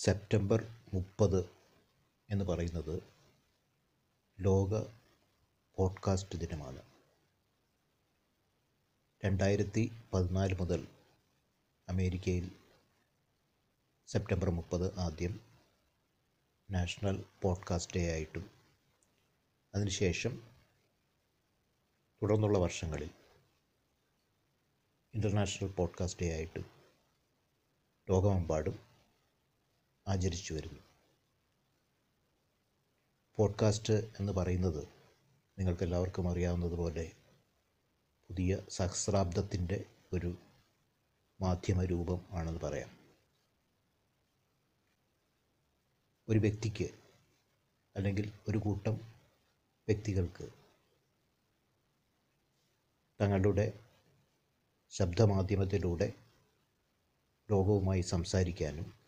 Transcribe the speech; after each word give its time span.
September 0.00 0.64
മുപ്പത് 0.94 1.50
എന്ന് 2.30 2.44
പറയുന്നത് 2.44 3.02
ലോക 4.40 4.82
പോഡ്കാസ്റ്റ് 5.76 6.38
ദിനമാണ്. 6.38 6.82
രണ്ടായിരത്തി 9.24 9.92
പതിനാല് 10.14 10.54
മുതൽ 10.60 10.88
അമേരിക്കയിൽ 11.88 12.50
സെപ്റ്റംബർ 14.06 14.50
മുപ്പത് 14.50 14.98
ആദ്യം 14.98 15.40
നാഷണൽ 16.70 17.24
പോഡ്കാസ്റ്റ് 17.42 17.96
ഡേ 17.96 18.10
ആയിട്ടും 18.10 18.50
അതിനുശേഷം 19.74 20.48
തുടർന്നുള്ള 22.22 22.58
വർഷങ്ങളിൽ 22.58 23.10
ഇന്റർനാഷണൽ 25.14 25.72
പോഡ്കാസ്റ്റ് 25.72 26.22
ഡേ 26.22 26.32
ആയിട്ടും 26.32 26.64
ലോകമെമ്പാടും 28.08 28.89
ആചരിച്ചു 30.08 30.54
വരുന്നു. 30.54 30.80
പോഡ്കാസ്റ്റ് 33.36 33.92
എന്ന് 33.92 34.32
പറയുന്നത് 34.32 34.88
നിങ്ങൾക്കെല്ലാവർക്കും 35.58 36.30
അറിയാവുന്നതുപോലെ 36.30 37.12
പുതിയ 38.28 38.58
സഹസ്രാബ്ദത്തിന്റെ 38.68 39.84
ഒരു 40.12 40.36
മാധ്യമ 41.40 41.84
രൂപം 41.84 42.24
ആണെന്ന് 42.30 42.60
പറയാം. 42.60 43.00
ഒരു 46.28 46.38
വ്യക്തിക്ക് 46.38 46.88
അല്ലെങ്കിൽ 47.96 48.32
ഒരു 48.48 48.58
കൂട്ടം 48.58 48.94
വ്യക്തികൾക്ക് 49.88 50.48
തങ്ങളുടെ 53.20 53.80
ശബ്ദമാധ്യമത്തിലൂടെ 54.88 56.12
ലോകവുമായി 57.50 58.00
സംസാരിക്കാനും 58.00 58.99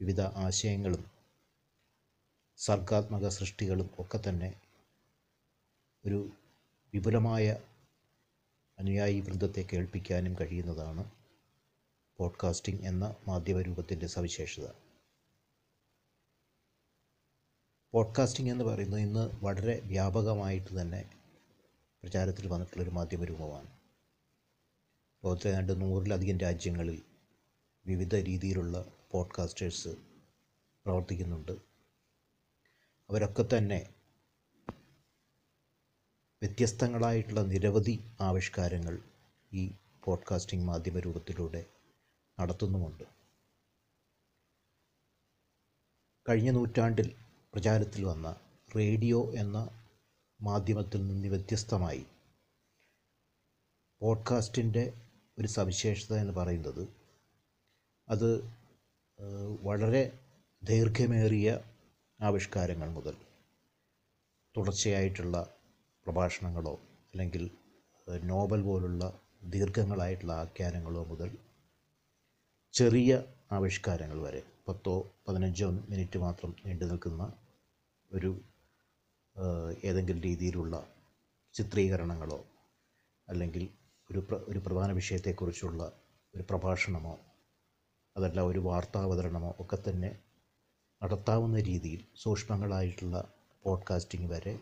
വിവിധ 0.00 0.20
ആശയങ്ങളും 0.20 1.04
സർഗാത്മക 2.56 3.28
സൃഷ്ടികളും 3.28 3.90
ഒക്കെ 3.98 4.20
തന്നെ 4.28 4.60
ഒരു 6.06 6.30
വിപുലമായ 6.94 7.56
അനുയായി 8.78 9.20
വൃന്ദത്തെ 9.20 9.66
കേൾപ്പിക്കാനും 9.72 10.36
കഴിയുന്നതാണ് 10.40 11.10
പോഡ്കാസ്റ്റിംഗ് 12.16 12.80
എന്ന 12.80 13.16
മാധ്യമരൂപത്തിന്റെ 13.28 14.06
സവിശേഷത. 14.06 14.68
പോഡ്കാസ്റ്റിംഗ് 17.92 18.50
എന്ന് 18.50 18.64
പറയുന്നത് 18.64 19.00
ഇന്ന് 19.00 19.30
വളരെ 19.44 19.80
വ്യാപകമായിട്ട് 19.80 20.80
തന്നെ 20.80 21.10
പ്രചാരത്തിൽ 22.02 22.46
വന്നിട്ടുള്ളൊരു 22.46 22.90
മാധ്യമരൂപമാണ്. 22.90 23.70
ലോകത്തിലെ 25.24 25.58
രണ്ട് 25.58 25.80
നൂറിലധികം 25.80 26.38
രാജ്യങ്ങളിൽ 26.38 27.02
വിവിധ 27.86 28.14
രീതിയിലുള്ള 28.14 28.84
പോഡ്കാസ്റ്റേഴ്സ് 29.10 29.88
പ്രവർത്തിക്കുന്നുണ്ട്. 30.84 31.52
അവരൊക്കെ 33.10 33.44
തന്നെ 33.56 33.94
വ്യത്യസ്തങ്ങളായിട്ടുള്ള 36.42 37.40
നിരവധി 37.40 38.04
ആവിഷ്കാരങ്ങൾ 38.20 38.98
ഈ 39.52 39.74
പോഡ്കാസ്റ്റിംഗ് 40.04 40.64
മാധ്യമ 40.64 40.98
രൂപത്തിലൂടെ 40.98 41.66
നടത്തുന്നുമുണ്ട്. 42.40 43.04
കഴിഞ്ഞ 46.28 46.50
നൂറ്റാണ്ടിൽ 46.50 47.16
പ്രചാരത്തിൽ 47.52 48.04
വന്ന 48.04 48.36
റേഡിയോ 48.76 49.32
എന്ന 49.34 49.88
മാധ്യമത്തിൽ 50.40 51.08
നിന്ന് 51.08 51.28
വ്യത്യസ്തമായി 51.28 52.06
പോഡ്കാസ്റ്റിന്റെ 54.00 54.92
ഒരു 55.38 55.46
സവിശേഷത 55.46 56.14
എന്ന് 56.14 56.32
പറയുന്നത് 56.32 56.88
അത് 58.08 58.59
വളരെ 59.62 60.02
ദൈർഘ്യമേറിയ 60.62 61.48
ആവിഷ്കാരങ്ങൾ 62.20 62.88
മുതൽ 62.88 63.16
തുടർച്ചയായിട്ടുള്ള 64.56 65.36
പ്രഭാഷണങ്ങളോ 66.06 66.74
അല്ലെങ്കിൽ 67.14 67.50
നോബൽ 68.22 68.62
പോലുള്ള 68.62 69.04
ദീർഘങ്ങളായിട്ടുള്ള 69.44 70.32
ആഖ്യാനങ്ങളോ 70.32 71.04
മുതൽ 71.04 71.30
ചെറിയ 72.74 73.12
ആവിഷ്കാരങ്ങൾ 73.52 74.18
വരെ 74.20 74.42
പത്തോ 74.68 74.94
പതിനഞ്ചോ 75.28 75.70
മിനിറ്റ് 75.70 76.18
മാത്രം 76.18 76.54
നീണ്ടു 76.64 76.84
നിൽക്കുന്ന 76.84 77.32
ഒരു 78.10 78.30
ഏതെങ്കിലും 79.84 80.22
രീതിയിലുള്ള 80.22 80.76
ചിത്രീകരണങ്ങളോ 81.54 82.40
അല്ലെങ്കിൽ 83.28 83.68
ഒരു 84.10 84.20
ഒരു 84.48 84.58
പ്രധാന 84.58 84.92
വിഷയത്തെക്കുറിച്ചുള്ള 84.92 85.82
ഒരു 86.34 86.42
പ്രഭാഷണമോ 86.42 87.14
അതല്ല 88.20 88.40
ഒരു 88.40 88.58
വാർത്താവതരണമോ 88.58 89.56
ഒക്കെ 89.58 89.78
തന്നെ 89.88 90.18
നടത്താവുന്ന 91.02 91.60
രീതിയിൽ 91.60 92.04
സൂക്ഷ്മങ്ങളായിട്ടുള്ള 92.16 93.32
പോഡ്കാസ്റ്റിംഗ് 93.62 94.32
വരെ 94.32 94.60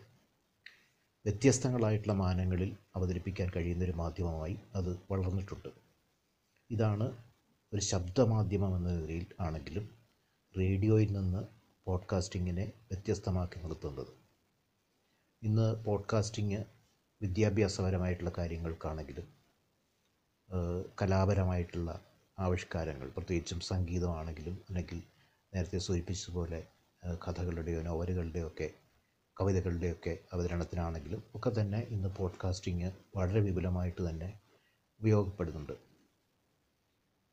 വ്യത്യസ്തങ്ങളായിട്ടുള്ള 1.25 2.13
മാനങ്ങളിൽ 2.13 2.77
അവതരിപ്പിക്കാൻ 2.95 3.51
കഴിയുന്നൊരു 3.55 3.91
മാധ്യമമായി 3.91 4.59
അത് 4.75 4.99
വളർന്നിട്ടുണ്ട്. 5.11 5.69
ഇതാണ് 6.71 7.17
ഒരു 7.73 7.81
ശബ്ദമാധ്യമം 7.81 8.77
എന്ന 8.77 8.89
നിലയിൽ 8.89 9.25
ആണെങ്കിലും 9.39 9.89
റേഡിയോയിൽ 10.57 11.11
നിന്ന് 11.11 11.43
പോഡ്കാസ്റ്റിങ്ങിനെ 11.85 12.71
വ്യത്യസ്തമാക്കി 12.91 13.59
നിർത്തുന്നത്. 13.59 14.13
ഇന്ന് 15.43 15.85
പോഡ്കാസ്റ്റിംഗ് 15.85 16.65
വിദ്യാഭ്യാസപരമായിട്ടുള്ള 17.21 18.31
കാര്യങ്ങൾക്കാണെങ്കിലും 18.37 19.27
കലാപരമായിട്ടുള്ള 21.01 22.01
ആവിഷ്കാരങ്ങൾ 22.39 23.09
പ്രത്യേകിച്ചും 23.09 23.59
സംഗീതമാണെങ്കിലും 23.59 24.61
അല്ലെങ്കിൽ 24.69 25.03
നേരത്തെ 25.55 25.77
സൂചിപ്പിച്ചതുപോലെ 25.77 26.67
കഥകളുടെയോ 27.27 27.81
നോവലുകളുടെയോ 27.81 28.47
ഒക്കെ 28.47 28.69
കവിതകളുടെയൊക്കെ 29.41 30.17
അവതരണത്തിനാണെങ്കിലും 30.33 31.23
ഒക്കെ 31.35 31.51
തന്നെ 31.61 31.79
ഇന്ന് 31.79 32.09
പോഡ്കാസ്റ്റിംഗ് 32.09 32.91
വളരെ 33.15 33.39
വിപുലമായിട്ട് 33.39 34.09
തന്നെ 34.09 34.39
ഉപയോഗപ്പെടുന്നുണ്ട്. 34.99 35.73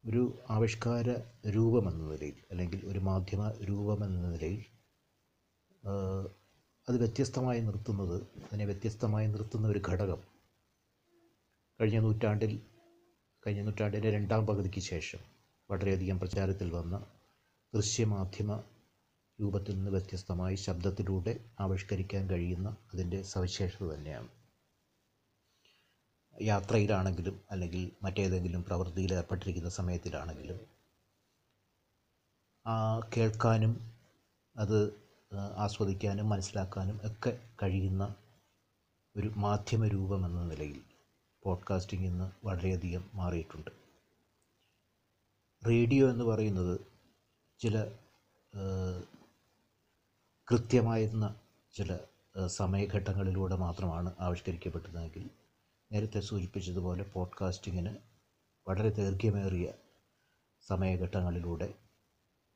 ഒരു 0.04 0.38
ആവിഷ്കാര 0.50 1.10
രൂപമെന്ന 1.50 2.12
നിലയിൽ 2.12 2.34
അല്ലെങ്കിൽ 2.50 2.86
ഒരു 2.86 2.98
മാധ്യമ 2.98 3.50
രൂപമെന്ന 3.50 4.28
നിലയിൽ 4.28 4.64
അത് 6.88 6.96
വ്യത്യസ്തമായി 6.98 7.60
നിർത്തുന്നത് 7.60 8.22
അതിനെ 8.22 8.64
വ്യത്യസ്തമായി 8.64 9.26
നിർത്തുന്ന 9.26 9.68
ഒരു 9.68 9.82
ഘടകം 9.88 10.20
കഴിഞ്ഞ 11.80 11.98
നൂറ്റാണ്ടിൽ 11.98 12.60
കഴിഞ്ഞ 13.46 13.62
നൂറ്റാണ്ടിന്റെ 13.62 14.10
രണ്ടാം 14.10 14.46
പകുതിക്ക് 14.46 14.80
ശേഷം 14.80 15.18
വളരെയധികം 15.70 16.20
പ്രചാരത്തിൽ 16.20 16.70
വന്ന 16.70 16.96
ദൃശ്യമാധ്യമ 17.74 18.52
രൂപത്തിൽ 19.40 19.74
നിന്ന് 19.74 19.90
വ്യത്യസ്തമായി 19.90 20.54
ശബ്ദത്തിലൂടെ 20.54 21.32
ആവിഷ്കരിക്കാൻ 21.60 22.30
കഴിയുന്ന 22.30 22.76
അതിന്റെ 22.94 23.22
സവിശേഷത 23.22 23.84
തന്നെയാണ്. 23.94 24.28
യാത്രയിലാണെങ്കിലും 26.36 27.40
അല്ലെങ്കിൽ 27.50 27.92
മറ്റേതെങ്കിലും 28.02 28.64
പ്രവൃത്തിയിൽ 28.64 29.14
ഏർപ്പെട്ടിരിക്കുന്ന 29.14 29.68
സമയത്തിലാണെങ്കിലും 29.68 30.60
കേൾക്കാനും 33.16 33.72
അത് 34.56 34.78
ആസ്വദിക്കാനും 35.58 36.28
മനസ്സിലാക്കാനും 36.28 37.00
ഒക്കെ 37.04 37.32
കഴിയുന്ന 37.62 38.14
ഒരു 39.16 39.28
മാധ്യമ 39.36 39.86
രൂപം 39.88 40.26
എന്ന 40.26 40.42
നിലയിൽ 40.42 40.80
പോഡ്കാസ്റ്റിംഗ് 41.46 42.06
ഇന്ന് 42.06 42.46
വളരെയധികം 42.46 43.10
മാറിയിട്ടുണ്ട്. 43.14 43.70
റേഡിയോ 45.68 46.10
എന്ന് 46.10 46.24
പറയുന്നത് 46.24 46.80
ചില 47.58 47.92
കൃത്യമായിരുന്ന 50.48 51.34
ചില 51.74 51.98
സമയഘട്ടങ്ങളിലൂടെ 52.46 53.56
മാത്രമാണ് 53.56 54.14
ആവിഷ്കരിക്കപ്പെട്ടതെങ്കിൽ 54.20 55.30
നേരത്തെ 55.92 56.20
സൂചിപ്പിച്ചതുപോലെ 56.20 57.02
പോഡ്കാസ്റ്റിങ്ങിന് 57.04 57.96
വളരെ 58.68 58.88
ദൈർഘ്യമേറിയ 58.88 59.72
സമയഘട്ടങ്ങളിലൂടെ 60.66 61.74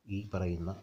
ഈ 0.07 0.31
പറയുന്ന 0.35 0.83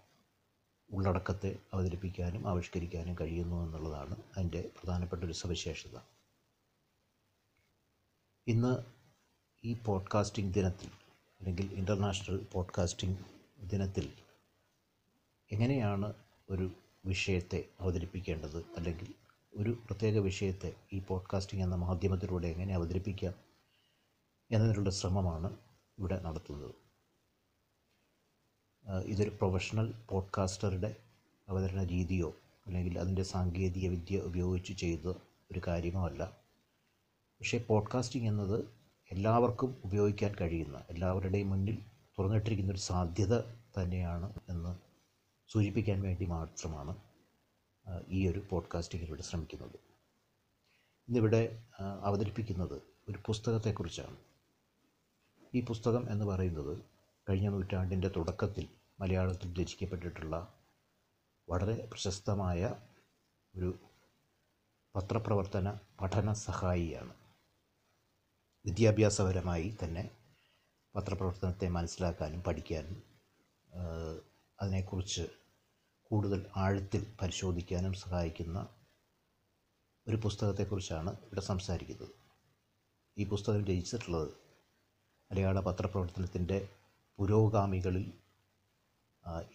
ഉള്ളടക്കത്തെ 0.89 1.59
അവതരിപ്പിക്കാനും 1.73 2.47
ആവിഷ്കരിക്കാനും 2.47 3.15
കഴിയുന്നു 3.21 3.65
എന്നുള്ളതാണ് 3.65 4.15
അതിന്റെ 4.37 4.71
പ്രധാനപ്പെട്ട 4.79 5.23
ഒരു 5.23 5.33
സവിശേഷത. 5.33 5.97
ഇന്ന് 8.47 8.77
ഈ 9.63 9.73
പോഡ്കാസ്റ്റിംഗ് 9.73 10.53
ദിനത്തിൽ 10.53 10.87
അല്ലെങ്കിൽ 11.39 11.73
ഇന്റർനാഷണൽ 11.73 12.47
പോഡ്കാസ്റ്റിംഗ് 12.51 13.17
ദിനത്തിൽ 13.63 14.13
എങ്ങനെയാണ് 15.51 16.13
ഒരു 16.49 16.71
വിഷയത്തെ 17.05 17.65
അവതരിപ്പിക്കേണ്ടത് 17.79 18.57
അല്ലെങ്കിൽ 18.57 19.13
ഒരു 19.53 19.69
പ്രത്യേക 19.85 20.17
വിഷയത്തെ 20.17 20.73
ഈ 20.93 20.99
പോഡ്കാസ്റ്റിംഗ് 20.99 21.63
എന്ന 21.63 21.75
മാധ്യമത്തിലൂടെ 21.75 22.47
എങ്ങനെ 22.47 22.75
അവതരിപ്പിക്കാം 22.75 23.33
എന്നതിനുള്ള 24.51 24.89
ശ്രമമാണ് 24.89 25.57
ഇവിടെ 25.99 26.19
നടത്തുന്നത്. 26.19 26.75
ഇതൊരു 29.05 29.29
പ്രൊഫഷണൽ 29.29 29.93
പോഡ്കാസ്റ്ററുടെ 30.09 30.95
അവതരണ 31.49 31.83
രീതിയോ 31.83 32.35
അല്ലെങ്കിൽ 32.67 32.99
അതിന്റെ 32.99 33.23
സാങ്കേതിക 33.23 33.87
വിദ്യ 33.87 34.19
ഉപയോഗിച്ച് 34.19 34.73
ചെയ്ത 34.73 35.07
ഒരു 35.51 35.61
കാര്യമോ 35.67 36.07
അല്ല. 36.07 36.37
പക്ഷേ 37.39 37.57
പോഡ്കാസ്റ്റിംഗ് 37.67 38.27
എന്നത് 38.27 38.65
എല്ലാവർക്കും 39.11 39.81
ഉപയോഗിക്കാൻ 39.85 40.35
കഴിയുന്ന 40.41 40.83
എല്ലാവരുടെയും 40.89 41.49
മുന്നിൽ 41.49 41.77
തുറന്നിട്ടിരിക്കുന്ന 42.19 42.71
ഒരു 42.71 42.79
സാധ്യത 42.79 43.39
തന്നെയാണ് 43.77 44.33
എന്ന് 44.49 44.77
സൂചിപ്പിക്കാൻ 45.51 46.01
വേണ്ടി 46.01 46.25
മാത്രമാണ് 46.25 46.95
ഈ 48.09 48.27
ഒരു 48.27 48.41
പോഡ്കാസ്റ്റിങ്ങിലൂടെ 48.49 49.21
ശ്രമിക്കുന്നത്. 49.21 49.75
ഇന്നിവിടെ 51.07 51.63
അവതരിപ്പിക്കുന്നത് 52.01 52.81
ഒരു 53.09 53.19
പുസ്തകത്തെക്കുറിച്ചാണ്. 53.25 54.17
ഈ 55.55 55.65
പുസ്തകം 55.65 56.11
എന്ന് 56.11 56.25
പറയുന്നത് 56.25 56.79
കഴിഞ്ഞ 57.29 57.49
നൂറ്റാണ്ടിന്റെ 57.49 58.07
തുടക്കത്തിൽ 58.07 58.67
മലയാളത്തിൽ 58.99 59.61
രചിക്കപ്പെട്ടിട്ടുള്ള 59.61 60.53
വളരെ 61.49 61.87
പ്രശസ്തമായ 61.91 62.75
ഒരു 63.55 63.73
പത്രപ്രവർത്തന 64.95 65.77
പഠന 66.01 66.33
സഹായിയാണ് 66.33 67.26
വിദ്യാഭ്യാസപരമായി 68.67 69.77
തന്നെ 69.83 70.09
പത്രപ്രവർത്തനത്തെ 70.95 71.67
മനസ്സിലാക്കാനും 71.67 72.43
പഠിക്കാനും 72.43 73.03
അതിനെക്കുറിച്ച് 74.61 75.21
കൂടുതൽ 76.03 76.45
ആഴത്തിൽ 76.55 77.15
പരിശോധിക്കാനും 77.21 77.93
സഹായിക്കുന്ന 77.93 78.67
ഒരു 80.07 80.15
പുസ്തകത്തെക്കുറിച്ചാണ് 80.15 81.09
ഇവിടെ 81.09 81.41
സംസാരിക്കുന്നത്. 81.41 82.11
ഈ 83.17 83.23
പുസ്തകം 83.27 83.65
രചിച്ചിട്ടുള്ളത് 83.65 84.29
മലയാള 85.31 85.59
പത്രപ്രവർത്തനത്തിന്റെ 85.59 86.69
പുരോഗാമികളിൽ 87.19 88.13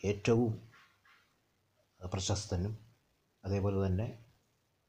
ഏറ്റവും 0.05 0.70
പ്രശസ്തനും 2.12 2.79
അതേപോലെ 3.44 3.87
തന്നെ 3.87 4.21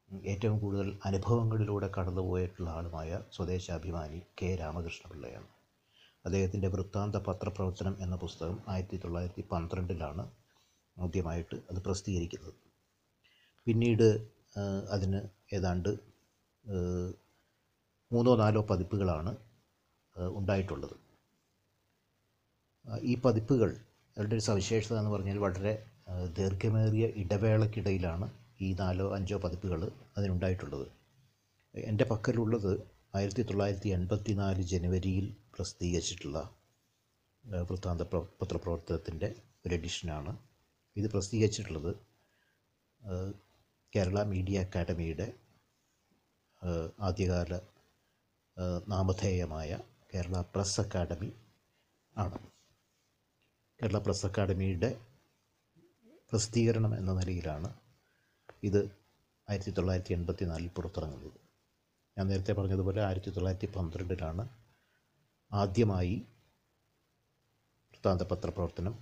ഏറ്റവും 0.09 0.59
കൂടുതൽ 0.59 0.87
അനുഭവങ്ങളിലൂടെ 1.05 1.89
കടന്നുപോയിട്ടുള്ള 1.97 2.69
ആളുമായ 2.69 3.19
സ്വദേശാഭിമാനി 3.35 4.19
കെ. 4.41 4.49
രാമകൃഷ്ണപിള്ളയാണ്. 4.55 5.49
അദ്ദേഹത്തിന്റെ 6.25 6.67
വൃത്താന്ത 6.67 7.17
പത്രപ്രവർത്തനം 7.27 7.95
എന്ന 7.99 8.15
പുസ്തകം 8.15 8.57
ആയിരത്തി 8.67 8.97
തൊള്ളായിരത്തി 8.97 9.43
പന്ത്രണ്ടിലാണ് 9.51 10.23
ആദ്യമായിട്ട് 10.97 11.57
അത് 11.71 11.79
പ്രസിദ്ധീകരിക്കുന്നത്. 11.85 12.55
പിന്നീട് 13.67 14.07
അതിന് 14.89 15.19
ഏതാണ്ട് 15.53 15.91
മൂന്നോ 18.11 18.35
നാലോ 18.35 18.61
പതിപ്പുകളാണ് 18.61 19.31
ഉണ്ടായിട്ടുള്ളത്. 20.35 20.95
ഈ 23.05 23.13
പതിപ്പുകൾ 23.15 23.69
അവരുടെ 24.17 24.35
ഒരു 24.35 24.43
സവിശേഷത 24.47 24.95
എന്ന് 24.97 25.11
പറഞ്ഞാൽ 25.11 25.37
വളരെ 25.37 25.73
ദീർഘമേറിയ 26.37 27.05
ഇടവേളക്കിടയിലാണ് 27.21 28.27
ഈ 28.63 28.73
നാലോ 28.73 29.15
അഞ്ചോ 29.15 29.37
പതിപ്പുകൾ 29.37 29.91
അതിനുണ്ടായിട്ടുള്ളത്. 30.17 30.87
എന്റെ 31.75 32.03
പക്കലുള്ളത് 32.03 32.79
ആയിരത്തി 33.15 33.41
തൊള്ളായിരത്തി 33.41 33.89
എൺപത്തി 33.89 34.33
നാല് 34.33 34.61
ജനുവരിയിൽ 34.61 35.35
പ്രസിദ്ധീകരിച്ചിട്ടുള്ള 35.55 36.55
വൃത്താന്ത 37.45 38.01
പ്ര- 38.01 38.37
പത്രപ്രവർത്തനത്തിന്റെ 38.41 39.35
ഒരു 39.65 39.75
എഡിഷനാണ്. 39.75 40.37
ഇത് 40.95 41.11
പ്രസിദ്ധീകരിച്ചിട്ടുള്ളത് 41.11 41.95
കേരള 43.95 44.23
മീഡിയ 44.23 44.59
അക്കാഡമിയുടെ 44.59 45.33
ആദ്യകാല 46.99 47.59
നാമധേയമായ 48.87 49.79
കേരള 50.13 50.41
പ്രസ് 50.55 50.81
അക്കാഡമി 50.81 51.31
ആണ്. 52.17 52.37
കേരള 53.81 53.97
പ്രസ് 53.97 54.25
അക്കാഡമിയുടെ 54.25 55.01
പ്രസിദ്ധീകരണം 56.31 56.97
എന്ന 56.97 57.13
നിലയിലാണ് 57.13 57.82
ഇത് 58.63 58.81
ആയിരത്തി 59.47 59.71
തൊള്ളായിരത്തി 59.77 60.13
എൺപത്തി 60.17 60.45
നാലിൽ 60.49 60.69
പുറത്തിറങ്ങുന്നത്. 60.75 61.39
ഞാൻ 62.17 62.25
നേരത്തെ 62.31 62.53
പറഞ്ഞതുപോലെ 62.59 63.01
ആയിരത്തി 63.07 63.31
തൊള്ളായിരത്തി 63.35 63.69
പന്ത്രണ്ടിലാണ് 63.75 64.43
ആദ്യമായി 65.51 66.15
വൃത്താന്തപത്ര 67.93 68.29
പത്രപ്രവർത്തനം 68.31 68.93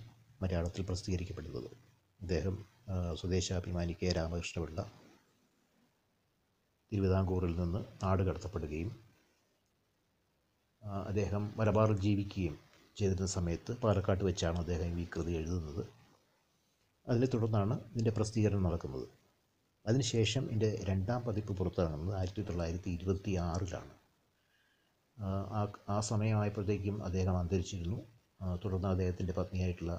മലയാളത്തിൽ 0.42 0.82
പ്രസിദ്ധീകരിക്കപ്പെടുന്നത്. 0.88 1.68
അദ്ദേഹം 2.20 2.56
സ്വദേശാഭിമാനി 3.20 3.94
കെ 4.02 4.10
രാമകൃഷ്ണപിള്ള 4.18 4.80
തിരുവിതാംകൂറിൽ 6.92 7.54
നിന്ന് 7.60 7.80
നാട് 8.04 8.22
കടത്തപ്പെടുകയും 8.22 8.90
അദ്ദേഹം 11.08 11.42
മലബാറിൽ 11.58 11.98
ജീവിക്കുകയും 12.06 12.54
ചെയ്തിരുന്ന 12.96 13.28
സമയത്ത് 13.38 13.72
പാലക്കാട്ട് 13.82 14.24
വെച്ചാണ് 14.24 14.58
അദ്ദേഹം 14.58 15.00
ഈ 15.02 15.04
കൃതി 15.14 15.32
എഴുതുന്നത്. 15.40 15.82
അതിനെ 17.06 17.28
തുടർന്നാണ് 17.34 17.74
ഇതിന്റെ 17.92 18.12
പ്രസിദ്ധീകരണം 18.18 18.64
നടക്കുന്നത്. 18.68 19.06
അതിനുശേഷം 19.86 20.52
എന്റെ 20.52 20.78
രണ്ടാം 20.88 21.22
പതിപ്പ് 21.22 21.52
പുറത്തിറങ്ങുന്നത് 21.52 22.16
ആയിരത്തി 22.18 22.42
തൊള്ളായിരത്തി 22.42 22.90
ഇരുപത്തി 22.90 23.32
ആറിലാണ് 23.46 23.94
ആ 25.52 25.72
ആ 25.88 26.00
സമയമായപ്പോഴത്തേക്കും 26.00 27.04
അദ്ദേഹം 27.04 27.38
അന്തരിച്ചിരുന്നു. 27.38 27.98
തുടർന്ന് 28.64 28.88
അദ്ദേഹത്തിന്റെ 28.88 29.32
പത്നിയായിട്ടുള്ള 29.32 29.94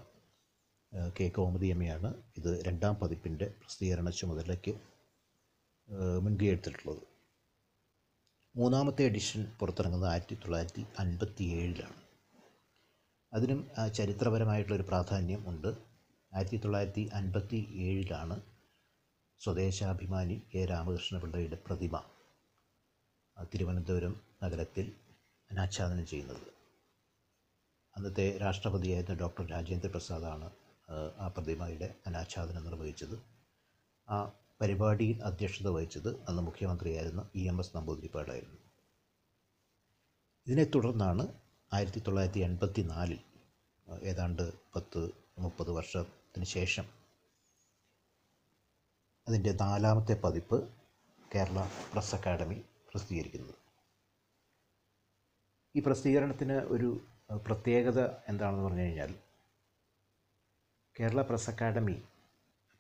കെ. 1.19 1.27
കോമതിയമ്മയാണ് 1.27 2.09
ഇത് 2.38 2.68
രണ്ടാം 2.68 2.95
പതിപ്പിന്റെ 2.95 3.45
പ്രസിദ്ധീകരണ 3.59 4.09
ചുമതലയ്ക്ക് 4.09 4.74
മുൻകൈ 6.21 6.47
എടുത്തിട്ടുള്ളത്. 6.47 7.03
മൂന്നാമത്തെ 8.56 9.03
എഡിഷൻ 9.03 9.47
പുറത്തിറങ്ങുന്നത് 9.59 10.09
ആയിരത്തി 10.09 10.35
തൊള്ളായിരത്തി 10.35 10.85
അൻപത്തി 11.00 11.44
ഏഴിലാണ് 11.44 12.00
അതിനും 13.33 13.59
ചരിത്രപരമായിട്ടുള്ളൊരു 13.94 14.83
പ്രാധാന്യം 14.83 15.50
ഉണ്ട്. 15.50 15.71
ആയിരത്തി 16.31 16.57
തൊള്ളായിരത്തി 16.57 17.09
അൻപത്തി 17.13 17.59
ഏഴിലാണ് 17.88 18.35
സ്വദേശാഭിമാനി 19.44 20.42
കെ. 20.51 20.66
രാമകൃഷ്ണപിള്ളയുടെ 20.66 21.56
പ്രതിമ. 21.56 21.95
തിരുവനന്തപുരം 23.54 24.13
നഗരത്തിൽ 24.44 24.86
അനാച്ഛാദനം 25.51 26.06
ചെയ്യുന്നത്. 26.06 26.45
അന്നത്തെ 27.95 28.38
രാഷ്ട്രപതിയായിരുന്ന 28.38 29.19
ഡോക്ടർ 29.19 29.45
രാജേന്ദ്ര 29.45 29.90
പ്രസാദാണ് 29.90 30.48
ആ 31.18 31.28
പ്രതിമയുടെ 31.28 31.95
അനാച്ഛാദനം 32.07 32.63
നിർവഹിച്ചത്. 32.63 33.18
ആ 34.10 34.18
പരിപാടിയിൽ 34.62 35.22
അധ്യക്ഷത 35.24 35.68
വഹിച്ചത് 35.68 36.24
അന്ന് 36.30 36.42
മുഖ്യമന്ത്രിയായിരുന്ന 36.42 37.30
ഇ. 37.36 37.48
എം. 37.48 37.60
എസ്. 37.60 37.78
നമ്പൂതിരിപ്പാടായിരുന്നു. 37.78 38.60
ഇതിനെ 40.48 40.63
തുടർന്നാണ് 40.63 41.25
ആയിരത്തി 41.74 42.00
തൊള്ളായിരത്തി 42.00 42.40
എൺപത്തി 42.40 42.81
നാലിൽ 42.81 43.19
ഏതാണ്ട് 44.04 44.54
പത്ത് 44.75 45.01
മുപ്പത് 45.40 45.72
വർഷത്തിന് 45.72 46.45
ശേഷം 46.45 47.03
അതിന്റെ 49.28 49.52
നാലാമത്തെ 49.52 50.14
പതിപ്പ് 50.14 50.58
കേരള 51.36 51.60
പ്രസ് 51.94 52.16
അക്കാഡമി 52.16 52.58
പ്രസിദ്ധീകരിക്കുന്നത്. 52.90 53.60
ഈ 55.75 55.81
പ്രസിദ്ധീകരണത്തിന് 55.86 56.54
ഒരു 56.54 56.90
പ്രത്യേകത 57.46 58.00
എന്താണെന്ന് 58.28 58.64
പറഞ്ഞു 58.64 58.81
കഴിഞ്ഞാൽ 58.81 59.12
കേരള 60.96 61.22
പ്രസ് 61.22 61.50
അക്കാഡമി 61.50 61.95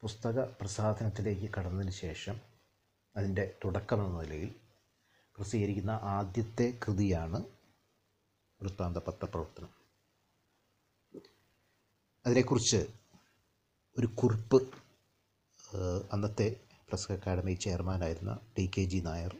പുസ്തക 0.03 0.43
പ്രസാധനത്തിലേക്ക് 0.59 1.47
കടന്നതിന് 1.53 1.91
ശേഷം 1.91 2.37
അതിന്റെ 3.15 3.55
തുടക്കം 3.65 4.05
എന്ന 4.05 4.21
നിലയിൽ 4.21 4.51
പ്രസിദ്ധീകരിക്കുന്ന 5.35 5.91
ആദ്യത്തെ 6.17 6.67
കൃതിയാണ് 6.83 7.39
വൃത്താന്ത 8.61 8.97
പത്രപ്രവർത്തനം 8.97 9.71
അതിനെക്കുറിച്ച് 12.25 12.81
ഒരു 13.97 14.07
കുറിപ്പ് 14.15 14.82
അന്നത്തെ 16.11 16.55
പ്രസ് 16.89 17.11
അക്കാഡമി 17.11 17.53
ചെയർമാനായിരുന്ന 17.53 18.39
ടി 18.57 18.71
കെ 18.77 18.83
ജി 18.83 18.97
നായർ 18.97 19.33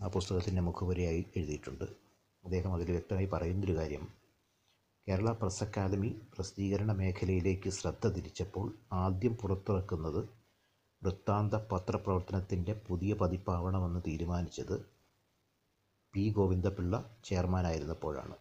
ആ 0.00 0.06
പുസ്തകത്തിന്റെ 0.06 0.62
മുഖവരിയായി 0.62 1.24
എഴുതിയിട്ടുണ്ട്. 1.36 1.84
അദ്ദേഹം 2.44 2.74
അതിൽ 2.74 2.90
വ്യക്തമായി 2.90 3.26
പറയുന്നൊരു 3.26 3.74
കാര്യം 3.76 4.04
കേരള 5.08 5.32
പ്രസ് 5.32 5.64
അക്കാദമി 5.64 6.10
പ്രസിദ്ധീകരണ 6.34 6.92
മേഖലയിലേക്ക് 6.92 7.70
ശ്രദ്ധ 7.70 8.06
തിരിച്ചപ്പോൾ 8.06 8.74
ആദ്യം 8.92 9.36
പുറത്തിറക്കുന്നത് 9.36 10.20
വൃത്താന്ത 11.02 11.54
പത്രപ്രവർത്തനത്തിന്റെ 11.54 12.72
പുതിയ 12.88 13.14
പതിപ്പാവണമെന്ന് 13.14 14.00
തീരുമാനിച്ചത് 14.06 14.76
പി 16.14 16.32
ഗോവിന്ദപിള്ള 16.36 16.94
ചെയർമാനായിരുന്നപ്പോഴാണ്. 17.24 18.36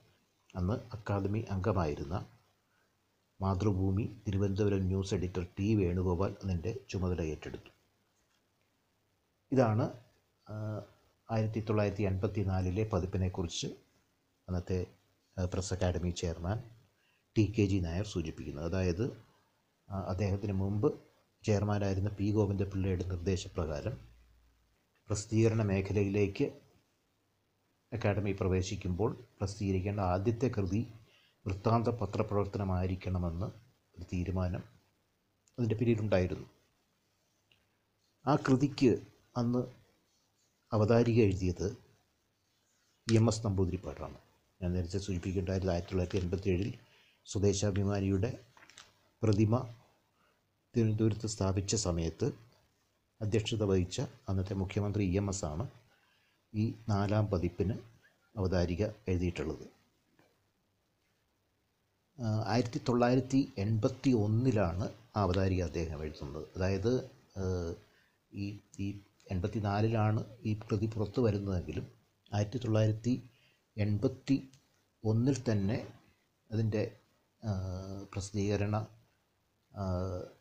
അന്ന് 0.55 0.74
അക്കാദമി 0.93 1.45
അംഗമായിരുന്ന 1.50 2.15
Mathrubhumi 3.43 4.03
Thiruvananthapuram 4.25 4.83
news 4.88 5.13
editor 5.13 5.43
T 5.59 5.67
Venugopal 5.75 6.31
അതിന്റെ 6.43 6.71
ചുമതല 6.89 7.21
ഏറ്റെടുത്തു. 7.21 7.71
ഇതാണ് 9.51 9.85
ആയിരത്തി 11.29 11.59
തൊള്ളായിരത്തി 11.59 12.03
എൺപത്തി 12.03 12.41
നാലിലെ 12.41 12.83
പതിപ്പിനെക്കുറിച്ച് 12.93 13.67
അന്നത്തെ 14.47 14.79
press 15.53 15.73
academy 15.73 16.09
chairman 16.09 16.57
T 17.35 17.45
K 17.55 17.65
G 17.65 17.77
Nair 17.77 18.05
സൂചിപ്പിക്കുന്നത്. 18.05 18.65
അതായത് 18.65 19.05
അദ്ദേഹത്തിന് 19.89 20.53
മുമ്പ് 20.53 20.89
ചെയർമാനായിരുന്ന 21.43 22.09
പി 22.09 22.27
ഗോവിന്ദപിള്ളയുടെ 22.31 23.03
നിർദ്ദേശപ്രകാരം 23.03 23.95
പ്രസിദ്ധീകരണ 25.07 25.62
മേഖലയിലേക്ക് 25.63 26.45
അക്കാഡമി 27.91 28.31
പ്രവേശിക്കുമ്പോൾ 28.31 29.12
പ്രസിദ്ധീകരിക്കേണ്ട 29.39 30.00
ആദ്യത്തെ 30.13 30.47
കൃതി 30.47 30.81
വൃത്താന്ത 31.45 31.88
പത്രപ്രവർത്തനമായിരിക്കണമെന്ന് 31.88 33.45
ഒരു 33.97 34.05
തീരുമാനം 34.13 34.63
അതിന്റെ 35.57 35.75
പിന്നിലുണ്ടായിരുന്നു 35.75 36.47
ആ 38.27 38.35
കൃതിക്ക് 38.35 38.91
അന്ന് 39.38 39.62
അവതാരിക 40.73 41.19
എഴുതിയത് 41.21 41.77
എം 43.15 43.27
എസ് 43.27 43.47
നമ്പൂതിരിപ്പാടാണ്. 43.47 44.17
ഞാൻ 44.62 44.73
നേരത്തെ 44.73 44.97
സൂചിപ്പിക്കേണ്ടായിരുന്നു 44.97 45.71
ആയിരത്തി 45.71 45.91
തൊള്ളായിരത്തി 45.91 46.17
എൺപത്തി 46.17 46.50
ഏഴിൽ 46.50 46.73
സ്വദേശാഭിമാനിയുടെ 47.25 48.39
പ്രതിമ 49.21 49.57
തിരുവനന്തപുരത്ത് 50.75 51.27
സ്ഥാപിച്ച 51.27 51.75
സമയത്ത് 51.75 52.33
അധ്യക്ഷത 53.21 53.63
വഹിച്ച 53.63 54.01
അന്നത്തെ 54.29 54.53
മുഖ്യമന്ത്രി 54.53 55.03
ഇ 55.03 55.17
എം 55.17 55.29
എസ് 55.29 55.45
ആണ് 55.45 55.67
ഈ 56.53 56.73
നാലാം 56.89 57.25
പതിപ്പിന് 57.25 57.75
അവതാരിക 58.38 58.83
എഴുതിയിട്ടുള്ളത്. 59.07 59.72
ആയിരത്തി 62.20 62.79
തൊള്ളായിരത്തി 62.89 63.53
എൺപത്തി 63.58 64.12
ഒന്നിലാണ് 64.25 64.86
അവതാരിക 65.15 65.62
അദ്ദേഹം 65.63 66.03
എഴുതുന്നത്. 66.03 66.46
അതായത് 66.55 66.91
ഈ 68.34 68.46
ഈ 68.79 68.88
എൺപത്തി 69.32 69.60
നാലിലാണ് 69.60 70.22
ഈ 70.46 70.53
കൃതി 70.63 70.86
പുറത്തു 70.86 71.22
വരുന്നതെങ്കിലും 71.22 71.86
ആയിരത്തി 72.32 72.58
തൊള്ളായിരത്തി 72.58 73.13
എൺപത്തി 73.77 74.38
ഒന്നിൽ 75.03 75.38
തന്നെ 75.51 75.77
അതിന്റെ 76.51 76.84
പ്രസിദ്ധീകരണ 78.13 78.75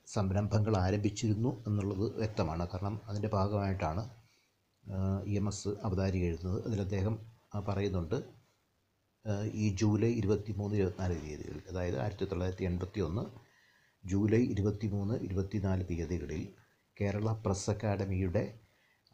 സംരംഭങ്ങൾ 0.07 0.77
ആരംഭിച്ചിരുന്നു 0.77 1.65
എന്നുള്ളത് 1.67 2.17
വ്യക്തമാണ്. 2.17 2.69
കാരണം 2.69 3.01
അതിന്റെ 3.09 3.29
ഭാഗമായിട്ടാണ് 3.29 4.03
ഇ 5.27 5.35
എം 5.37 5.49
എസ് 5.49 5.69
അവതാരിക 5.85 6.25
എഴുതുന്നത്. 6.25 6.67
അതിൽ 6.67 6.81
അദ്ദേഹം 6.81 7.15
പറയുന്നുണ്ട് 7.69 8.17
ഈ 9.55 9.77
ജൂലൈ 9.77 10.11
ഇരുപത്തി 10.11 10.53
മൂന്ന് 10.53 10.77
ഇരുപത്തിനാല് 10.77 11.17
തീയതികളിൽ 11.23 11.63
അതായത് 11.71 11.99
ആയിരത്തി 11.99 12.25
തൊള്ളായിരത്തി 12.25 12.65
എൺപത്തി 12.65 13.01
ഒന്ന് 13.01 13.25
ജൂലൈ 14.05 14.41
ഇരുപത്തി 14.45 14.87
മൂന്ന് 14.87 15.15
ഇരുപത്തിനാല് 15.19 15.85
തീയതികളിൽ 15.91 16.43
കേരള 16.97 17.33
പ്രസ് 17.45 17.71
അക്കാഡമിയുടെ 17.71 18.45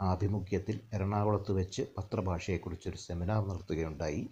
ആഭിമുഖ്യത്തിൽ 0.01 0.77
എറണാകുളത്ത് 0.93 1.53
വെച്ച് 1.53 1.83
പത്രഭാഷയെക്കുറിച്ചൊരു 1.97 2.97
സെമിനാർ 2.97 3.41
നടത്തുകയുണ്ടായി. 3.49 4.23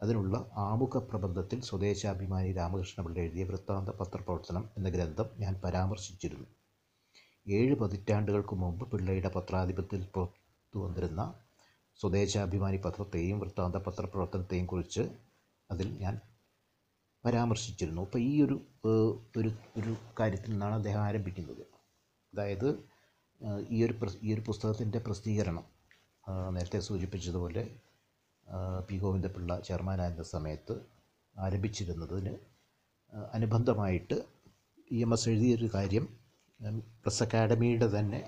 അതിനുള്ള 0.00 0.36
ആമുഖ 0.56 0.98
പ്രബന്ധത്തിൽ 0.98 1.60
സ്വദേശാഭിമാനി 1.60 2.52
രാമകൃഷ്ണപിള്ള 2.52 3.18
എഴുതിയ 3.18 3.44
വൃത്താന്ത 3.44 3.88
പത്രപ്രവർത്തനം 3.90 4.64
എന്ന 4.76 4.88
ഗ്രന്ഥം 4.88 5.28
ഞാൻ 5.38 5.54
പരാമർശിച്ചിരുന്നു. 5.64 6.48
ഏഴ് 7.46 7.74
പതിറ്റാണ്ടുകൾക്ക് 7.74 8.54
മുമ്പ് 8.54 8.84
പിള്ളയുടെ 8.92 9.28
പത്രാധിപത്യത്തിൽ 9.28 10.08
പുറത്തു 10.14 10.78
വന്നിരുന്ന 10.78 11.22
സ്വദേശാഭിമാനി 12.00 12.76
പത്രത്തെയും 12.76 13.38
വൃത്താന്ത 13.40 13.76
പത്രപ്രവർത്തനത്തെയും 13.76 14.66
കുറിച്ച് 14.66 15.02
അതിൽ 15.70 15.88
ഞാൻ 15.98 16.14
പരാമർശിച്ചിരുന്നു. 17.24 18.02
അപ്പോൾ 18.02 18.20
ഈ 18.20 18.42
ഒരു 18.42 18.56
ഒരു 19.36 19.50
ഒരു 19.76 19.92
കാര്യത്തിൽ 20.20 20.50
നിന്നാണ് 20.50 20.74
അദ്ദേഹം 20.74 21.02
ആരംഭിക്കുന്നത്. 21.08 21.62
അതായത് 22.32 22.68
ഈ 23.70 23.78
ഒരു 23.86 23.94
ഈ 24.22 24.34
ഒരു 24.34 24.42
പുസ്തകത്തിന്റെ 24.46 24.98
പ്രസിദ്ധീകരണം 24.98 25.64
നേരത്തെ 26.52 26.80
സൂചിപ്പിച്ചതുപോലെ 26.88 27.62
പി. 28.88 28.96
ഗോവിന്ദപിള്ള 28.98 29.60
ചെയർമാനായിരുന്ന 29.60 30.24
സമയത്ത് 30.34 30.74
ആരംഭിച്ചിരുന്നതിന് 31.36 32.32
അനുബന്ധമായിട്ട് 33.34 34.16
ഇ 34.90 35.00
എം 35.02 35.12
എസ് 35.14 35.28
എഴുതിയൊരു 35.28 35.68
കാര്യം 35.74 36.04
പ്രസ് 37.02 37.22
അക്കാഡമിയുടെ 37.22 37.88
തന്നെ 37.98 38.20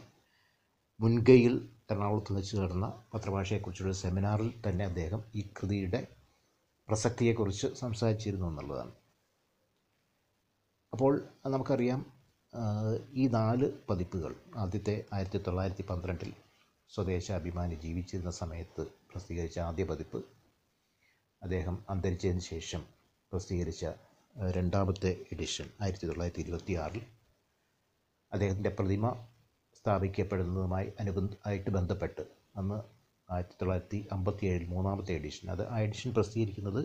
മുൻകൈയിൽ 1.01 1.55
എറണാകുളത്ത് 1.91 2.33
വെച്ച് 2.33 2.57
നടന്ന 2.57 2.87
പത്രഭാഷയെക്കുറിച്ചുള്ള 3.15 3.93
സെമിനാറിൽ 3.93 4.51
തന്നെ 4.67 4.85
അദ്ദേഹം 4.85 5.21
ഈ 5.35 5.43
കൃതിയുടെ 5.57 6.01
പ്രസക്തിയെക്കുറിച്ച് 6.89 7.69
സംസാരിച്ചിരുന്നു 7.75 8.47
എന്നുള്ളതാണ്. 8.47 8.93
അപ്പോൾ 10.93 11.13
നമുക്കറിയാം 11.47 12.01
ഈ 13.13 13.27
നാല് 13.29 13.67
പതിപ്പുകൾ 13.91 14.33
ആദ്യത്തെ 14.57 14.95
ആയിരത്തി 15.13 15.39
തൊള്ളായിരത്തി 15.39 15.83
പന്ത്രണ്ടിൽ 15.83 16.33
സ്വദേശാഭിമാനി 16.91 17.75
ജീവിച്ചിരുന്ന 17.75 18.31
സമയത്ത് 18.31 18.83
പ്രസിദ്ധീകരിച്ച 19.11 19.59
ആദ്യ 19.59 19.85
പതിപ്പ് 19.85 20.21
അദ്ദേഹം 21.43 21.77
അന്തരിച്ചതിന് 21.91 22.41
ശേഷം 22.41 22.83
പ്രസിദ്ധീകരിച്ച 23.33 23.85
രണ്ടാമത്തെ 24.57 25.11
എഡിഷൻ 25.33 25.67
ആയിരത്തി 25.81 26.07
തൊള്ളായിരത്തി 26.07 26.41
ഇരുപത്തി 26.41 26.75
ആറിൽ 26.75 27.05
അദ്ദേഹത്തിന്റെ 28.33 28.71
പ്രതിമ 28.71 29.07
സ്ഥാപിക്കപ്പെടുന്നതുമായി 29.85 30.89
അനുബന്ധ 31.01 31.33
ആയിട്ട് 31.47 31.71
ബന്ധപ്പെട്ട് 31.71 32.23
അന്ന് 32.61 32.77
ആയിരത്തി 33.29 33.57
തൊള്ളായിരത്തി 33.61 33.99
അമ്പത്തി 34.12 34.45
ഏഴിൽ 34.47 34.65
മൂന്നാമത്തെ 34.69 35.12
എഡിഷൻ 35.12 35.47
അത് 35.51 35.62
ആ 35.69 35.77
എഡിഷൻ 35.81 36.11
പ്രസിദ്ധീകരിക്കുന്നത് 36.17 36.81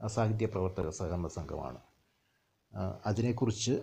സാഹിത്യ 0.00 0.46
പ്രവർത്തക 0.46 0.88
സഹകരണ 0.90 1.28
സംഘമാണ്. 1.36 1.80
അതിനെക്കുറിച്ച് 3.06 3.74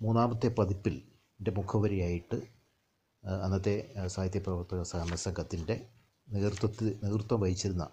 മൂന്നാമത്തെ 0.00 0.48
പതിപ്പിൽ 0.58 0.94
എന്റെ 1.40 1.50
മുഖവരിയായിട്ട് 1.50 2.38
അന്നത്തെ 3.44 3.74
സാഹിത്യ 4.06 4.40
പ്രവർത്തക 4.40 4.82
സഹകരണ 4.82 5.18
സംഘത്തിന്റെ 5.26 5.76
നേതൃത്വത്തിൽ 6.28 6.88
നേതൃത്വം 7.04 7.40
വഹിച്ചിരുന്ന 7.40 7.84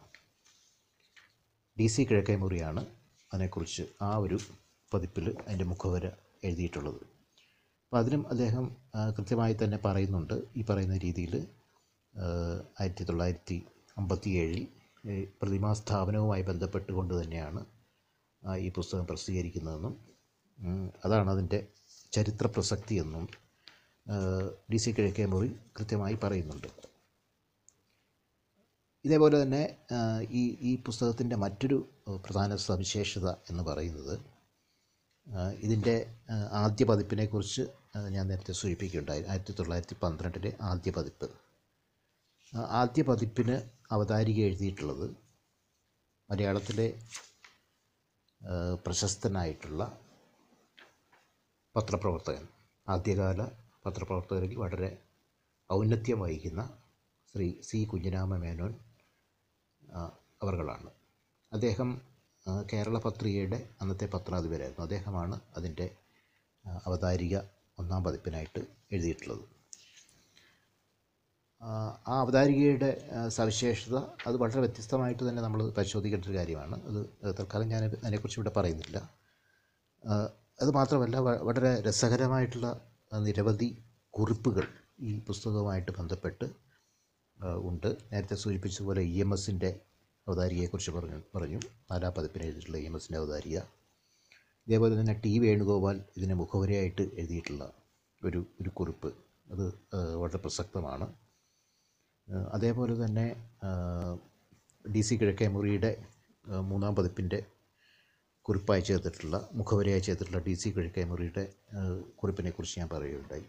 ഡി 1.78 1.88
സി 1.88 2.04
കിഴക്കേമുറിയാണ് 2.04 2.82
അതിനെക്കുറിച്ച് 3.32 3.84
ആ 4.02 4.12
ഒരു 4.18 4.38
പതിപ്പിൽ 4.92 5.26
അതിന്റെ 5.48 5.66
മുഖവര 5.66 6.06
എഴുതിയിട്ടുള്ളത്. 6.44 7.02
അപ്പോൾ 7.88 8.00
അതിനും 8.00 8.24
അദ്ദേഹം 8.30 8.66
കൃത്യമായി 9.18 9.56
തന്നെ 9.64 9.78
പറയുന്നുണ്ട്. 9.86 10.34
ഈ 10.58 10.62
പറയുന്ന 10.70 10.98
രീതിയിൽ 10.98 11.34
ആയിരത്തി 12.80 13.04
തൊള്ളായിരത്തി 13.04 13.58
അമ്പത്തി 13.98 14.30
ഏഴിൽ 14.30 14.62
പ്രതിമാ 15.42 15.74
സ്ഥാപനവുമായി 15.74 16.42
ബന്ധപ്പെട്ടുകൊണ്ട് 16.42 17.14
തന്നെയാണ് 17.22 17.62
ഈ 18.44 18.70
പുസ്തകം 18.70 19.06
പ്രസിദ്ധീകരിക്കുന്നതെന്നും 19.06 19.94
അതാണ് 21.06 21.30
അതിന്റെ 21.30 21.60
ചരിത്ര 22.12 22.48
പ്രസക്തി 22.48 22.96
എന്നും 22.96 23.26
ഡി 24.72 24.78
സി 24.78 24.92
കിഴക്കേമുറി 24.92 25.50
കൃത്യമായി 25.80 26.18
പറയുന്നുണ്ട്. 26.24 26.70
ഇതേപോലെ 29.06 29.44
തന്നെ 29.44 29.64
ഈ 30.32 30.44
ഈ 30.62 30.74
പുസ്തകത്തിന്റെ 30.88 31.36
മറ്റൊരു 31.36 31.78
പ്രധാന 32.26 32.56
സവിശേഷത 32.68 33.30
എന്ന് 33.50 33.64
പറയുന്നത് 33.64 34.16
ഇതിന്റെ 35.64 35.96
ആദ്യ 36.52 36.86
പതിപ്പിനെക്കുറിച്ച് 36.86 37.62
ഞാൻ 38.10 38.28
നേരത്തെ 38.28 38.52
സൂചിപ്പിക്കുകയുണ്ടായി. 38.52 39.24
ആയിരത്തി 39.24 39.52
തൊള്ളായിരത്തി 39.52 39.96
പന്ത്രണ്ടിലെ 40.04 40.58
ആദ്യ 40.62 40.92
പതിപ്പ്. 40.92 41.28
ആദ്യ 42.82 43.02
പതിപ്പിന് 43.02 43.70
അവതാരിക 43.92 44.40
എഴുതിയിട്ടുള്ളത് 44.40 45.08
മലയാളത്തിലെ 46.32 47.00
പ്രശസ്തനായിട്ടുള്ള 48.86 49.82
പത്രപ്രവർത്തകൻ 51.76 52.48
ആദ്യകാല 52.88 53.42
പത്രപ്രവർത്തകരിൽ 53.86 54.56
വളരെ 54.56 54.90
ഔന്നത്യം 55.72 56.20
വഹിക്കുന്ന 56.20 56.62
ശ്രീ 57.36 57.62
സി 57.62 57.84
കുഞ്ഞിരാമ 57.84 58.38
മേനോൻ 58.38 58.74
അവർകളാണ്. 60.42 60.90
അദ്ദേഹം 61.54 61.90
കേരള 62.72 62.98
പത്രികയുടെ 62.98 63.70
അന്നത്തെ 63.82 64.06
പത്രാധിപരായിരുന്നു. 64.06 64.84
അദ്ദേഹമാണ് 64.84 65.42
അതിന്റെ 65.58 65.86
അവതാരിക 66.86 67.36
ഒന്നാം 67.80 68.04
പതിപ്പിനായിട്ട് 68.04 68.62
എഴുതിയിട്ടുള്ളത്. 68.92 69.44
ആ 71.62 72.14
അവതാരികയുടെ 72.22 72.90
സവിശേഷത 73.28 73.98
അത് 74.28 74.36
വളരെ 74.36 74.60
വ്യത്യസ്തമായിട്ട് 74.60 75.30
തന്നെ 75.30 75.42
നമ്മൾ 75.42 75.70
പരിശോധിക്കേണ്ട 75.78 76.26
ഒരു 76.26 76.38
കാര്യമാണ്. 76.38 76.78
അത് 76.90 77.00
തൽക്കാലം 77.40 77.68
ഞാൻ 77.68 77.84
അതിനെക്കുറിച്ച് 77.86 78.40
ഇവിടെ 78.40 78.54
പറയുന്നില്ല. 78.58 78.98
അത് 80.62 80.72
മാത്രമല്ല 80.72 81.18
വളരെ 81.18 81.72
രസകരമായിട്ടുള്ള 81.82 82.68
നിരവധി 83.26 83.70
കുറിപ്പുകൾ 84.14 84.66
ഈ 85.00 85.20
പുസ്തകവുമായിട്ട് 85.20 85.92
ബന്ധപ്പെട്ട് 85.92 86.46
ഉണ്ട്. 87.62 87.90
നേരത്തെ 88.12 88.36
സൂചിപ്പിച്ചതുപോലെ 88.36 89.02
ഇ 89.02 89.18
എം 89.22 89.34
എസിന്റെ 89.34 89.72
അവതാരികയെക്കുറിച്ച് 90.28 90.92
പറഞ്ഞു 90.92 91.20
പറഞ്ഞു. 91.36 91.60
നാലാം 91.92 92.14
പതിപ്പിന് 92.18 92.44
എഴുതിയിട്ടുള്ള 92.44 92.78
എം 92.78 92.96
എസിന്റെ 92.96 93.18
അവതാരിക. 93.20 93.58
ഇതേപോലെ 94.68 95.00
തന്നെ 95.00 95.22
ടി 95.26 95.40
വേണുഗോപാൽ 95.40 96.02
ഇതിന് 96.18 96.34
മുഖവരയായിട്ട് 96.34 97.02
എഴുതിയിട്ടുള്ള 97.02 97.74
ഒരു 98.26 98.46
ഒരു 98.62 98.70
കുറിപ്പ്. 98.70 99.10
അത് 99.52 99.66
വളരെ 100.22 100.38
പ്രസക്തമാണ്. 100.38 101.08
അതേപോലെ 102.54 103.06
തന്നെ 103.06 103.26
ഡി 104.86 105.02
സി 105.02 105.16
കിഴക്കേമുറിയുടെ 105.16 105.92
മൂന്നാം 106.62 106.96
പതിപ്പിന്റെ 106.96 107.40
കുറിപ്പായി 108.46 108.82
ചേർത്തിട്ടുള്ള 108.82 109.50
മുഖവരയായി 109.54 110.00
ചേർത്തിട്ടുള്ള 110.00 110.40
ഡി 110.48 110.54
സി 110.54 110.70
കിഴക്കേമുറിയുടെ 110.70 111.44
കുറിപ്പിനെ 112.20 112.50
കുറിച്ച് 112.50 112.80
ഞാൻ 112.80 112.90
പറയുകയുണ്ടായി. 112.90 113.46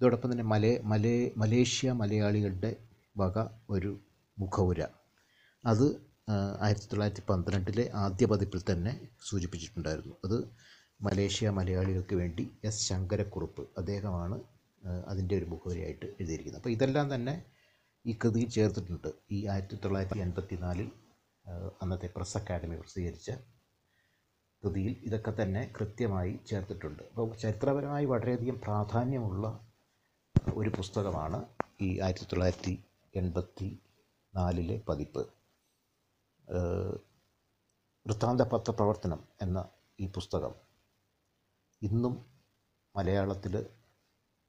ഇതോടൊപ്പം 0.00 0.32
തന്നെ 0.32 0.44
മലേ 0.44 0.80
മലേ 0.84 1.32
മലേഷ്യ 1.36 1.92
മലയാളികളുടെ 1.92 2.76
വക 3.16 3.36
ഒരു 3.70 4.00
മുഖവുര. 4.38 4.82
അത് 5.70 5.86
ആയിരത്തി 6.64 6.88
തൊള്ളായിരത്തി 6.90 7.24
പന്ത്രണ്ടിലെ 7.30 7.84
ആദ്യ 8.04 8.26
പതിപ്പിൽ 8.32 8.60
തന്നെ 8.70 8.92
സൂചിപ്പിച്ചിട്ടുണ്ടായിരുന്നു. 9.28 10.14
അത് 10.26 10.38
മലേഷ്യ 11.06 11.50
മലയാളികൾക്ക് 11.58 12.16
വേണ്ടി 12.22 12.44
എസ്. 12.68 12.82
ശങ്കരക്കുറുപ്പ് 12.88 13.62
അദ്ദേഹമാണ് 13.80 14.36
അതിന്റെ 15.10 15.34
ഒരു 15.40 15.46
മുഖവരിയായിട്ട് 15.52 16.06
എഴുതിയിരിക്കുന്നത്. 16.20 16.60
അപ്പോൾ 16.60 16.72
ഇതെല്ലാം 16.76 17.06
തന്നെ 17.14 17.34
ഈ 18.04 18.12
കൃതിയിൽ 18.22 18.48
ചേർത്തിട്ടുണ്ട്. 18.56 19.10
ഈ 19.36 19.38
ആയിരത്തി 19.52 19.76
തൊള്ളായിരത്തി 19.84 20.20
എൺപത്തി 20.24 20.56
നാലിൽ 20.64 20.88
അന്നത്തെ 21.82 22.08
പ്രസ് 22.16 22.36
അക്കാദമി 22.38 22.76
പ്രസിദ്ധീകരിച്ച 22.80 23.30
കൃതിയിൽ 24.62 24.92
ഇതൊക്കെ 25.08 25.32
തന്നെ 25.42 25.62
കൃത്യമായി 25.76 26.32
ചേർത്തിട്ടുണ്ട്. 26.50 27.02
അപ്പോൾ 27.10 27.30
ചരിത്രപരമായി 27.42 28.06
വളരെയധികം 28.12 28.58
പ്രാധാന്യമുള്ള 28.66 29.46
ഒരു 30.60 30.70
പുസ്തകമാണ് 30.78 31.38
ഈ 31.86 31.88
ആയിരത്തി 32.06 32.28
തൊള്ളായിരത്തി 32.32 32.74
എൺപത്തി 33.20 33.70
നാലിലെ 34.34 34.76
പതിപ്പ്. 34.88 35.22
വൃത്താന്ത 38.06 38.40
പത്രപ്രവർത്തനം 38.40 39.24
എന്ന 39.42 39.68
ഈ 40.00 40.10
പുസ്തകം 40.10 40.54
ഇന്നും 41.82 42.24
മലയാളത്തിൽ 42.96 43.70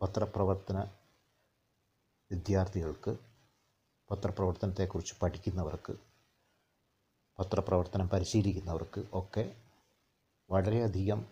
പത്രപ്രവർത്തന 0.01 0.87
വിദ്യാർത്ഥികൾക്ക് 2.31 3.17
പത്രപ്രവർത്തനത്തെക്കുറിച്ച് 4.11 5.15
പഠിക്കുന്നവർക്ക് 5.21 5.93
പത്രപ്രവർത്തനം 7.39 8.07
പരിശീലിക്കുന്നവർക്ക് 8.07 9.05
ഒക്കെ 9.13 9.55
വളരെയധികം 10.49 11.25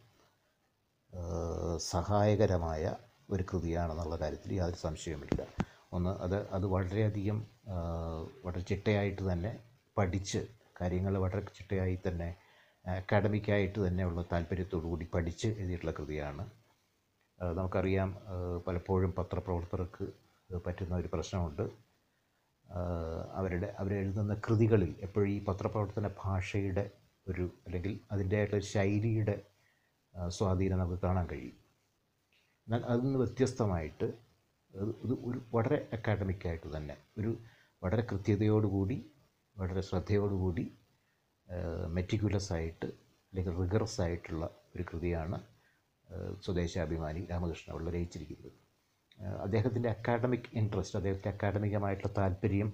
സഹായകരമായ 1.77 2.95
ഒരു 3.29 3.43
കൃതിയാണെന്നുള്ള 3.43 4.15
കാര്യത്തിൽ 4.15 4.53
യാതൊരു 4.53 4.75
സംശയവുമില്ല. 4.75 5.47
ഒന്ന് 5.93 6.09
അത് 6.09 6.49
അത് 6.49 6.65
വളരെയധികം 6.65 7.47
വളരെ 8.45 8.61
ചിട്ടയായിട്ട് 8.61 9.31
തന്നെ 9.31 9.70
പഠിച്ച് 10.01 10.47
കാര്യങ്ങൾ 10.81 11.17
വളരെ 11.17 11.41
ചിട്ടയായി 11.41 11.99
തന്നെ 12.07 12.35
അക്കാഡമിക്കായിട്ട് 12.85 13.87
തന്നെയുള്ള 13.87 14.25
താല്പര്യത്തോടു 14.31 14.85
കൂടി 14.85 15.07
പഠിച്ച് 15.13 15.47
എഴുതിയിട്ടുള്ള 15.47 15.91
കൃതിയാണ്. 15.91 16.51
നമുക്കറിയാം 17.53 18.17
പലപ്പോഴും 18.67 19.13
പത്രപ്രവർത്തകർക്ക് 19.17 20.07
പറ്റുന്ന 20.65 20.95
ഒരു 20.95 21.09
പ്രശ്നമുണ്ട്. 21.13 21.91
അവരുടെ 23.33 23.75
അവരെഴുതുന്ന 23.79 24.33
കൃതികളിൽ 24.33 24.95
എപ്പോഴും 25.01 25.29
ഈ 25.29 25.45
പത്രപ്രവർത്തന 25.45 26.09
ഭാഷയുടെ 26.23 26.89
ഒരു 27.27 27.49
അല്ലെങ്കിൽ 27.65 27.99
അതിന്റെതായിട്ടുള്ള 28.11 28.63
ശൈലിയുടെ 28.63 29.41
സ്വാധീനം 30.29 30.79
നമുക്ക് 30.79 31.01
കാണാൻ 31.01 31.27
കഴിയും. 31.27 31.57
എന്നാൽ 32.67 32.81
അതിൽ 32.85 33.01
നിന്ന് 33.01 33.19
വ്യത്യസ്തമായിട്ട് 33.19 34.13
ഒരു 34.73 35.41
വളരെ 35.53 35.89
അക്കാഡമിക്കായിട്ട് 35.93 36.77
തന്നെ 36.77 36.97
ഒരു 37.17 37.37
വളരെ 37.83 38.07
കൃത്യതയോടുകൂടി 38.11 39.10
വളരെ 39.61 39.81
ശ്രദ്ധയോടുകൂടി 39.81 40.65
മെറ്റിക്കുലസ് 41.87 42.53
ആയിട്ട് 42.53 42.87
അല്ലെങ്കിൽ 43.33 43.53
റിഗറസ് 43.61 44.01
ആയിട്ടുള്ള 44.01 44.45
ഒരു 44.75 44.83
കൃതിയാണ് 44.83 45.37
സ്വദേശാഭിമാനി 46.45 47.21
രാമകൃഷ്ണ 47.31 47.73
പിള്ള 47.73 47.89
രചിച്ചിരിക്കുന്നത്. 47.89 48.55
അദ്ദേഹത്തിന്റെ 49.43 49.89
അക്കാഡമിക് 49.89 50.49
ഇൻട്രസ്റ്റ് 50.53 50.97
അദ്ദേഹത്തിന്റെ 50.97 51.29
അക്കാഡമികമായിട്ടുള്ള 51.29 52.11
താല്പര്യം 52.17 52.69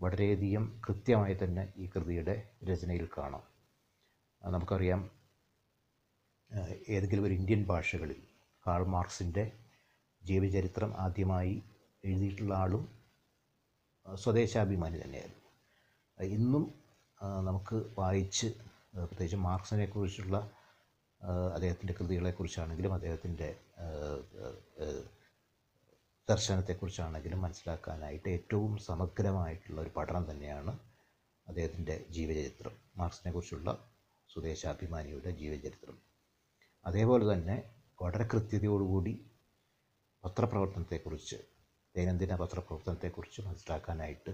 വളരെയധികം 0.00 0.64
കൃത്യമായി 0.86 1.34
തന്നെ 1.42 1.64
ഈ 1.76 1.86
കൃതിയുടെ 1.86 2.34
രചനയിൽ 2.68 3.06
കാണാം. 3.18 3.44
നമുക്കറിയാം 4.42 5.02
ഏതെങ്കിലും 6.88 7.24
ഒരു 7.24 7.34
ഇന്ത്യൻ 7.40 7.62
ഭാഷകളിൽ 7.64 8.20
കാൾ 8.66 8.82
മാർക്സിന്റെ 8.86 9.44
ജീവചരിത്രം 10.22 10.90
ആദ്യമായി 11.04 11.54
എഴുതിയിട്ടുള്ള 12.04 12.54
ആളും 12.54 12.84
സ്വദേശാഭിമാനി 14.06 14.98
തന്നെയായിരുന്നു. 15.04 15.41
ഇന്നും 16.26 16.64
നമുക്ക് 17.40 17.76
വായിച്ച് 17.98 18.48
പ്രത്യേകിച്ച് 18.94 19.36
മാർക്സിനെ 19.36 19.86
കുറിച്ചുള്ള 19.86 20.36
അദ്ദേഹത്തിന്റെ 21.52 21.94
കൃതികളെക്കുറിച്ചാണെങ്കിലും 21.94 22.94
അദ്ദേഹത്തിന്റെ 22.94 23.48
ദർശനത്തെക്കുറിച്ചാണെങ്കിലും 26.28 27.42
മനസ്സിലാക്കാനായിട്ട് 27.42 28.28
ഏറ്റവും 28.28 28.78
സമഗ്രമായിട്ടുള്ള 28.78 29.80
ഒരു 29.80 29.88
പഠനം 29.88 30.30
തന്നെയാണ് 30.30 30.72
അദ്ദേഹത്തിന്റെ 31.48 32.04
ജീവചരിത്രം. 32.10 32.74
മാർക്സിനെ 32.96 33.32
കുറിച്ചുള്ള 33.32 33.70
സ്വദേശാഭിമാനിയുടെ 34.30 35.30
ജീവചരിത്രം. 35.30 35.96
അതേപോലെ 36.84 37.32
തന്നെ 37.32 37.56
വളരെ 38.02 38.24
കൃത്യതയോടുകൂടി 38.24 39.14
പത്രപ്രവർത്തനത്തെക്കുറിച്ച് 40.24 41.38
ദൈനംദിന 41.94 42.34
പത്രപ്രവർത്തനത്തെക്കുറിച്ച് 42.36 43.40
മനസ്സിലാക്കാനായിട്ട് 43.40 44.32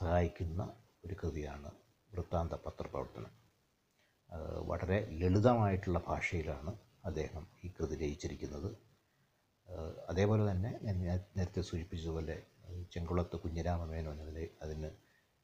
സഹായിക്കുന്ന 0.00 0.62
ഒരു 1.06 1.14
കൃതിയാണ് 1.22 1.70
വൃത്താന്ത 2.14 2.54
പത്രപ്രവർത്തനം. 2.64 3.32
വളരെ 4.70 4.98
ലളിതമായിട്ടുള്ള 5.20 5.98
ഭാഷയിലാണ് 6.08 6.72
അദ്ദേഹം 7.04 7.44
ഈ 7.64 7.68
കൃതി 7.68 7.94
രചിച്ചിരിക്കുന്നത്. 7.94 8.70
അതേപോലെ 10.08 10.50
തന്നെ 10.50 10.70
ഞാൻ 10.82 10.96
നേരത്തെ 11.36 11.60
സൂചിപ്പിച്ചതുപോലെ 11.60 12.36
ചെങ്കുളത്ത് 12.92 13.36
കുഞ്ഞിരാമമേനോൻ 13.36 14.18
അതിൽ 14.20 14.48
അതിന് 14.62 14.90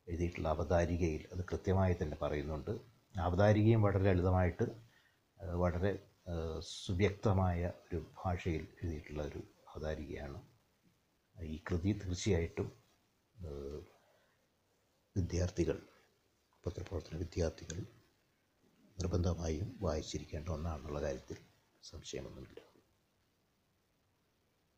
എഴുതിയിട്ടുള്ള 0.09 0.49
അവതാരികയിൽ 0.49 1.23
അത് 1.33 1.43
കൃത്യമായി 1.45 1.97
തന്നെ 2.03 2.17
പറയുന്നുണ്ട്. 2.23 2.73
അവതാരികയും 3.15 3.83
വളരെ 3.83 4.05
ലളിതമായിട്ട് 4.05 4.67
വളരെ 5.63 5.93
സുവ്യക്തമായ 6.87 7.61
ഒരു 7.87 7.99
ഭാഷയിൽ 8.19 8.65
എഴുതിയിട്ടുള്ള 8.83 9.23
ഒരു 9.23 9.41
അവതാരികയാണ്. 9.69 10.41
ഈ 11.37 11.57
കൃതി 11.71 11.93
തീർച്ചയായിട്ടും 12.03 12.69
വിദ്യാർത്ഥികൾ 15.17 15.79
പത്രപ്രവർത്തന 16.67 17.17
വിദ്യാർത്ഥികൾ 17.17 17.79
നിർബന്ധമായും 18.99 19.79
വായിച്ചിരിക്കേണ്ട 19.81 20.49
ഒന്നാണെന്നുള്ള 20.49 21.03
കാര്യത്തിൽ 21.03 21.37
സംശയമൊന്നുമില്ല. 21.83 22.70